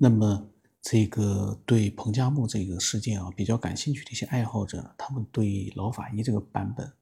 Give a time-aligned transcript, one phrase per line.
[0.00, 0.48] 那么，
[0.80, 6.92] 这个对彭加木这个事件啊比较感兴趣的一些爱好者，他们对老法医这个版本，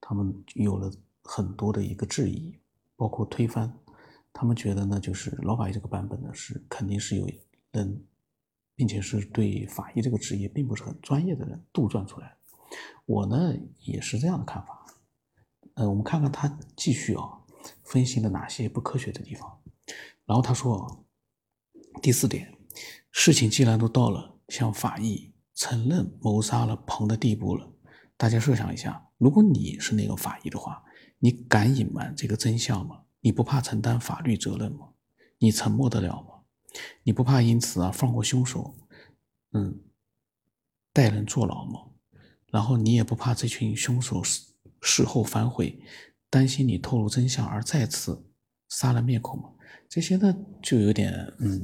[0.00, 0.90] 他们有了
[1.24, 2.58] 很多的一个质疑，
[2.96, 3.70] 包括推翻。
[4.32, 7.28] 他们觉得呢，就是老法医这个版本呢是肯定是有
[7.72, 8.02] 人，
[8.74, 12.36] 并且是对法医这个职业并不是很专业的人杜撰出来的。
[13.04, 14.86] 我呢也是这样的看法。
[15.74, 17.24] 呃，我们看看他继续啊
[17.84, 19.60] 分析了哪些不科学的地方。
[20.24, 21.04] 然后他说。
[22.00, 22.56] 第四点，
[23.10, 27.70] 事情既然都到了向法医承认谋杀了彭的地步了，
[28.16, 30.82] 大家设想一下，如果你是那个法医的话，
[31.18, 33.02] 你敢隐瞒这个真相吗？
[33.20, 34.90] 你不怕承担法律责任吗？
[35.38, 36.44] 你沉默得了吗？
[37.02, 38.74] 你不怕因此啊放过凶手，
[39.52, 39.80] 嗯，
[40.92, 41.80] 带人坐牢吗？
[42.52, 45.80] 然后你也不怕这群凶手事事后反悔，
[46.30, 48.24] 担心你透露真相而再次
[48.68, 49.50] 杀人灭口吗？
[49.88, 51.60] 这些呢，就有点，嗯，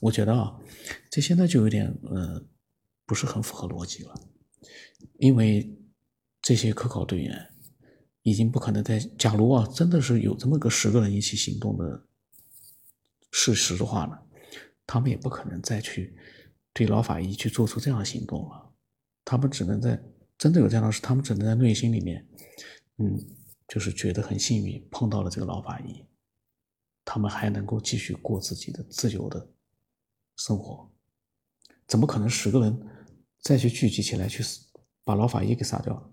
[0.00, 0.56] 我觉得啊，
[1.10, 2.40] 这些呢就有点，呃，
[3.04, 4.14] 不是很符合逻辑了，
[5.18, 5.76] 因为
[6.40, 7.50] 这些科考队员
[8.22, 12.06] 已经不可能在，假如啊，真的是有这么个十个人一起行动的
[13.32, 14.16] 事实的话呢，
[14.86, 16.16] 他们也不可能再去
[16.72, 18.72] 对老法医去做出这样的行动了，
[19.24, 20.00] 他们只能在
[20.38, 22.24] 真的有这样的事，他们只能在内心里面，
[22.98, 23.18] 嗯，
[23.66, 26.04] 就是觉得很幸运碰到了这个老法医。
[27.14, 29.48] 他们还能够继续过自己的自由的
[30.36, 30.90] 生活，
[31.86, 32.76] 怎么可能十个人
[33.40, 34.42] 再去聚集起来去
[35.04, 36.10] 把老法医给杀掉？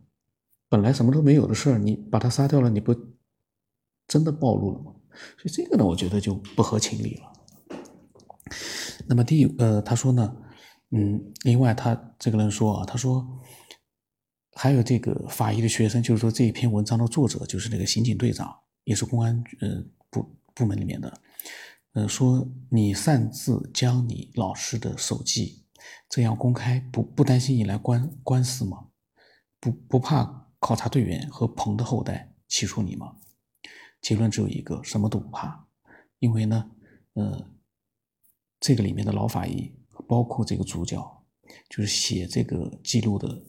[0.69, 2.95] 本来什么都没有的事儿，你把他杀掉了，你不
[4.07, 4.93] 真的暴露了吗？
[5.39, 7.33] 所以这个呢，我觉得就不合情理了。
[9.07, 10.35] 那么第呃，他说呢，
[10.91, 13.27] 嗯，另外他这个人说啊，他说
[14.53, 20.37] 还有这个法医的学生，就是说这一篇文章的作者就是那个刑警队长，也是公安呃部。
[20.61, 21.21] 部门里面的，
[21.93, 25.65] 呃，说你擅自将你老师的手机
[26.07, 28.89] 这样公开，不不担心引来官官司吗？
[29.59, 33.15] 不不怕考察队员和彭的后代起诉你吗？
[34.03, 35.67] 结论只有一个，什么都不怕，
[36.19, 36.71] 因为呢，
[37.13, 37.49] 呃，
[38.59, 39.73] 这个里面的老法医，
[40.07, 41.25] 包括这个主角，
[41.69, 43.43] 就是写这个记录的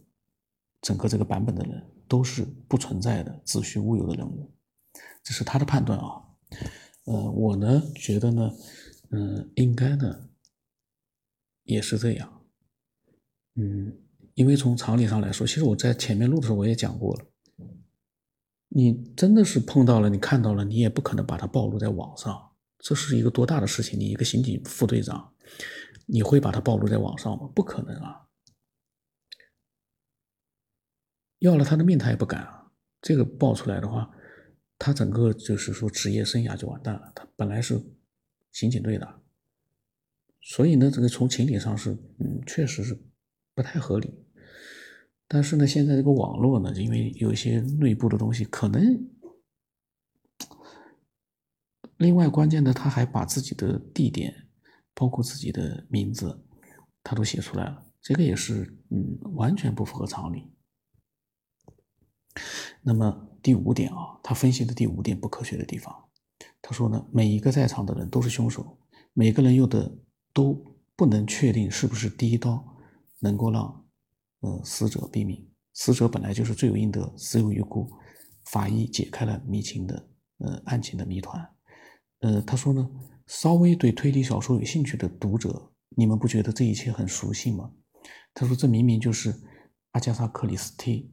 [0.81, 4.51] 整个这个版本的人，都是不存在的、子虚乌有的人物，
[5.23, 6.23] 这是他的判断啊。
[7.05, 8.51] 呃，我呢觉得呢，
[9.11, 10.29] 嗯，应该呢
[11.65, 12.45] 也是这样，
[13.57, 13.99] 嗯，
[14.35, 17.27] 因为从常理上来说，其实我在前面录的时候我也讲过了，
[18.69, 23.99] 你真的是碰到了，你看到了，你也不可能把它暴露在网上，这是一个多大的事情？
[23.99, 25.35] 你一个刑警副队长，
[26.07, 27.51] 你会把它暴露在网上吗？
[27.53, 28.29] 不可能啊！
[31.41, 32.71] 要了他的命他也不敢啊！
[33.01, 34.09] 这个爆出来的话。
[34.85, 37.13] 他整个就是说职业生涯就完蛋了。
[37.15, 37.81] 他本来是
[38.51, 39.23] 刑警队的，
[40.41, 43.01] 所以呢，这个从情理上是，嗯，确实是
[43.55, 44.13] 不太合理。
[45.29, 49.09] 但是呢，现在这个网络呢，因为有一些内部的东西，可能
[51.99, 54.49] 另外关键的，他还把自己的地点，
[54.95, 56.37] 包括自己的名字，
[57.05, 57.87] 他都写出来了。
[58.01, 60.51] 这个也是，嗯，完全不符合常理。
[62.83, 63.29] 那么。
[63.43, 65.93] 第五点啊，他分析的第五点不科学的地方，
[66.61, 68.79] 他说呢，每一个在场的人都是凶手，
[69.15, 69.99] 每个人用的
[70.33, 70.55] 都
[70.95, 72.65] 不能确定是不是第一刀
[73.19, 73.85] 能够让
[74.43, 75.45] 呃死者毙命，
[75.75, 77.91] 死者本来就是罪有应得，死有余辜，
[78.45, 81.45] 法医解开了谜情的呃案情的谜团，
[82.21, 82.89] 呃，他说呢，
[83.27, 87.73] 稍微对推理小说有兴趣的读者，你们不觉得这一切很熟悉吗？
[88.33, 89.35] 他说这明明就是
[89.91, 91.13] 阿加莎克里斯蒂。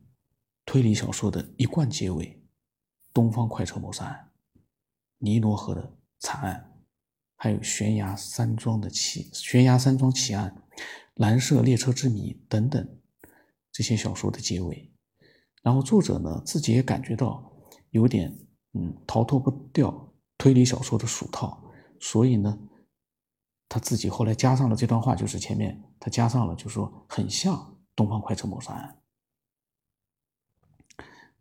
[0.69, 2.39] 推理小说的一贯结尾，
[3.11, 4.29] 东方快车谋杀案、
[5.17, 6.79] 尼罗河的惨案，
[7.35, 10.55] 还有悬崖山庄的奇悬崖山庄奇案、
[11.15, 12.87] 蓝色列车之谜等等
[13.71, 14.93] 这些小说的结尾。
[15.63, 17.51] 然后作者呢自己也感觉到
[17.89, 18.31] 有点
[18.73, 21.63] 嗯逃脱不掉推理小说的俗套，
[21.99, 22.55] 所以呢
[23.67, 28.95] 他自己后来加上了这段话，就是前面他加上了，就是说很像东方快车谋杀案。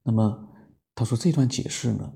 [0.09, 0.49] 那么
[0.95, 2.15] 他说这段解释呢，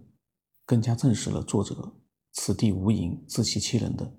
[0.65, 1.95] 更加证实了作者
[2.33, 4.17] 此地无银自欺欺人的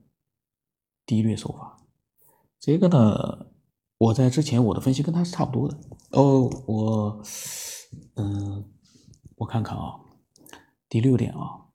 [1.08, 1.84] 低劣手法。
[2.60, 3.52] 这个呢，
[3.98, 5.76] 我在之前我的分析跟他是差不多的。
[6.12, 7.24] 哦，我，
[8.14, 8.72] 嗯，
[9.38, 10.00] 我看看啊，
[10.88, 11.74] 第六点啊，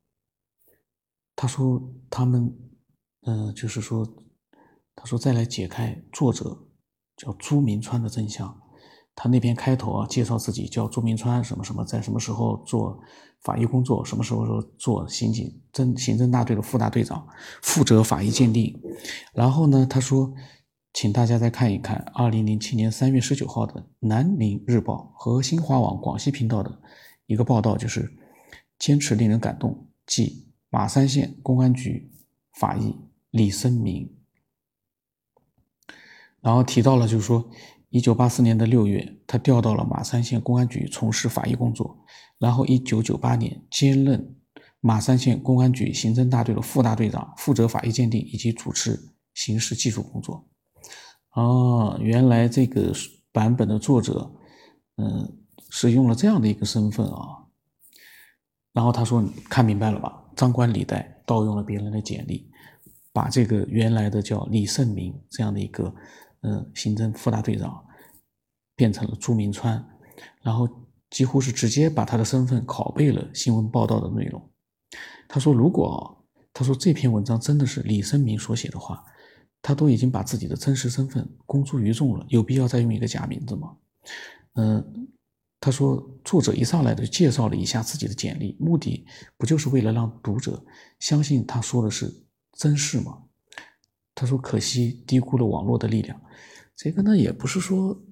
[1.35, 2.56] 他说他们，
[3.23, 4.06] 嗯，就是说，
[4.95, 6.69] 他说再来解开作者
[7.17, 8.68] 叫朱明川的真相。
[9.20, 12.97] 他那篇开头啊，介绍自己叫朱明川，什么什么，在什么时候做
[13.41, 17.26] 法医工作，什么时候做刑警侦刑侦大队的副大队长，
[17.61, 18.81] 负责法医鉴定。
[19.35, 20.32] 然后呢，他说，
[20.93, 26.81] 请大家再看一看二零零七年三月十九号的《南宁日报》和新华网广西频道的
[27.26, 28.17] 一个报道，就是
[28.79, 32.09] 坚持令人感动，即马山县公安局
[32.53, 32.94] 法医
[33.32, 34.14] 李生明，
[36.41, 37.50] 然后提到了，就是说。
[37.90, 42.05] 一九八四年的六月，他调到了马山县公安局从事法医工作，
[42.38, 44.37] 然后一九九八年兼任
[44.81, 48.99] 马山县公安局刑侦大队的副大队长，负责法医鉴定以及主持
[49.32, 50.46] 刑事技术工作。
[51.32, 52.93] 哦，原来这个
[53.32, 54.31] 版本的作者，
[54.96, 55.38] 嗯，
[55.70, 57.46] 是用了这样的一个身份啊。
[58.75, 60.25] 然后他说：“看明白了吧？
[60.37, 62.50] 张冠李戴，盗用了别人的简历，
[63.12, 65.93] 把这个原来的叫李胜明这样的一个。”
[66.43, 67.85] 嗯，刑侦副大队长
[68.76, 69.85] 变成了朱明川，
[70.43, 70.69] 然后
[71.11, 74.40] 几乎是直接把他的身份拷贝了新闻报道的内容。
[75.29, 79.05] 他说：“如果他说这篇文章真的是李生明所写的话，
[79.61, 83.76] 他都已经把自己的真实身份公诸于众了，有必要再用一个假名字吗？”
[84.55, 85.08] 嗯，
[85.61, 89.06] 他说作者一上来就介绍了一下自己的简历，目的
[89.37, 90.64] 不就是为了让读者
[91.00, 92.12] 相信他说的是
[92.52, 93.25] 真事吗？
[94.20, 96.20] 他说：“可惜低估了网络的力量。”
[96.75, 98.03] 这个呢，也不是说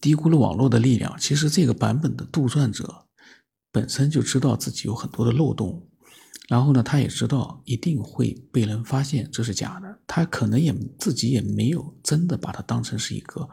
[0.00, 1.14] 低估了网络的力量。
[1.18, 3.06] 其实这个版本的杜撰者
[3.70, 5.86] 本身就知道自己有很多的漏洞，
[6.48, 9.98] 然后呢，他也知道一定会被人发现这是假的。
[10.06, 13.46] 他可能也自己也没有真的把它当成是一个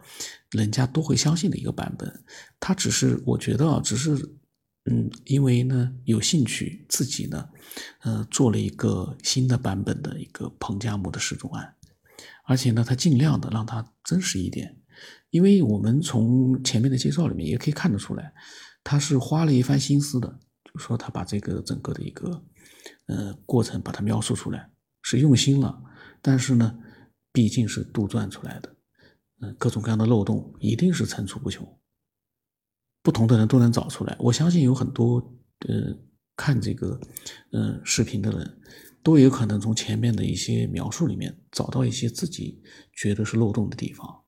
[0.51, 2.23] 人家都会相信的一个版本。
[2.61, 4.37] 他只是，我觉得啊，只是。
[4.85, 7.49] 嗯，因为呢有兴趣，自己呢，
[7.99, 11.75] 呃，做了一个新的版本的一个彭加木的失踪案，
[12.45, 14.75] 而且呢，他尽量的让它真实一点，
[15.29, 18.33] 因为我们从前面的介绍里面也可以看得出来，
[18.83, 22.43] 他是花了一番心思的，就说他把这个整个的一个
[23.05, 24.67] 呃过程把它描述出来
[25.03, 25.79] 是用心了，
[26.23, 26.79] 但是呢，
[27.31, 28.75] 毕竟是杜撰出来的，
[29.41, 31.77] 嗯，各种各样的漏洞一定是层出不穷。
[33.03, 35.17] 不同的人都能找出来，我相信有很多
[35.67, 35.97] 呃
[36.35, 36.99] 看这个
[37.51, 38.61] 嗯视频的人，
[39.01, 42.61] 都有可能从前面的一些描述里面找到一些自己
[42.93, 44.23] 觉得是漏洞的地方。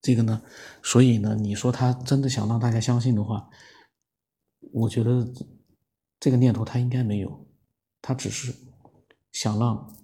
[0.00, 0.42] 这个呢，
[0.82, 3.48] 所以呢，你说他真的想让大家相信的话，
[4.72, 5.26] 我觉得
[6.20, 7.48] 这个念头他应该没有，
[8.00, 8.54] 他只是
[9.32, 9.96] 想让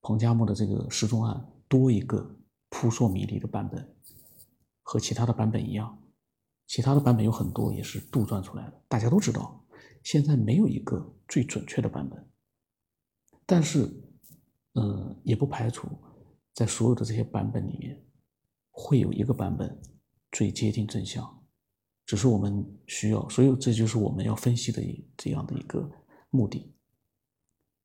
[0.00, 2.36] 彭加木的这个失踪案多一个
[2.68, 3.96] 扑朔迷离的版本，
[4.82, 5.98] 和其他的版本一样。
[6.66, 8.82] 其他的版本有很多，也是杜撰出来的。
[8.88, 9.64] 大家都知道，
[10.02, 12.28] 现在没有一个最准确的版本，
[13.46, 13.88] 但是，
[14.72, 15.88] 呃，也不排除
[16.52, 18.04] 在所有的这些版本里面，
[18.72, 19.80] 会有一个版本
[20.32, 21.24] 最接近真相。
[22.04, 24.82] 只是我们需要，所以这就是我们要分析的
[25.16, 25.88] 这样的一个
[26.30, 26.74] 目的。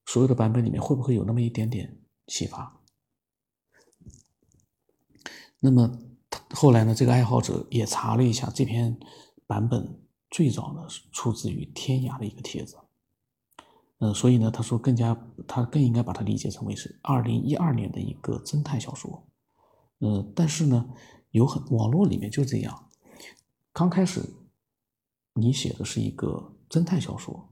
[0.07, 2.81] 所有的版本里面会不会有那么一点点启发？
[5.59, 6.10] 那么。
[6.53, 8.99] 后来呢，这个爱好者也查了一下这篇
[9.47, 9.99] 版本，
[10.29, 12.77] 最早呢是出自于天涯的一个帖子，
[13.99, 15.17] 嗯，所以呢，他说更加
[15.47, 19.25] 他更应该把它理解成为是二零一二年的一个侦探小说，
[19.99, 20.89] 嗯，但是呢，
[21.31, 22.89] 有很网络里面就这样，
[23.71, 24.21] 刚开始
[25.33, 27.49] 你写的是一个侦探小说，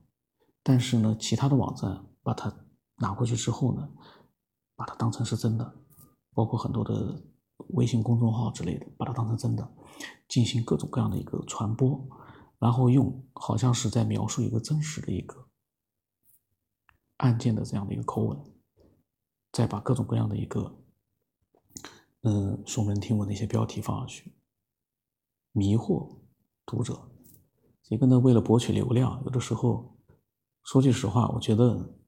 [0.62, 2.54] 但是呢，其他的网站把它
[2.96, 3.88] 拿过去之后呢，
[4.76, 5.74] 把它当成是真的，
[6.34, 7.22] 包括很多的。
[7.74, 9.74] 微信公众号之类的，把它当成真的，
[10.28, 12.06] 进行各种各样的一个传播，
[12.58, 15.48] 然后用好像是在描述一个真实的一个
[17.18, 18.38] 案件的这样的一个口吻，
[19.52, 20.78] 再把各种各样的一个
[22.22, 24.34] 嗯耸人听闻的一些标题放上去，
[25.52, 26.18] 迷惑
[26.64, 27.10] 读者。
[27.88, 29.98] 一个呢，为了博取流量，有的时候
[30.62, 31.98] 说句实话，我觉得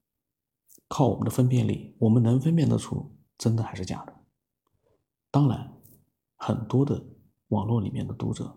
[0.86, 4.21] 靠我们的分辨力，我们能分辨得出真的还是假的。
[5.32, 5.72] 当然，
[6.36, 7.04] 很多的
[7.48, 8.54] 网络里面的读者，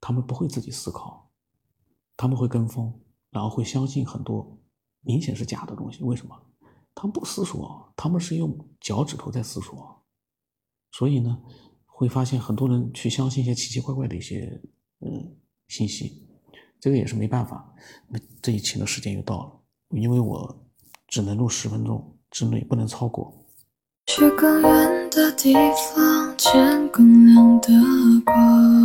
[0.00, 1.30] 他们不会自己思考，
[2.16, 4.60] 他们会跟风，然后会相信很多
[5.02, 6.02] 明显是假的东西。
[6.02, 6.36] 为什么？
[6.94, 10.04] 他们不思索，他们是用脚趾头在思索，
[10.90, 11.40] 所以呢，
[11.86, 14.60] 会发现很多人去相信一些奇奇怪怪的一些
[15.00, 15.36] 嗯
[15.68, 16.28] 信息，
[16.80, 17.74] 这个也是没办法。
[18.08, 20.68] 那这一期的时间又到了，因为我
[21.06, 23.41] 只能录十分钟之内，不能超过。
[24.06, 25.54] 去更远的地
[25.94, 27.68] 方，见更亮的
[28.24, 28.82] 光。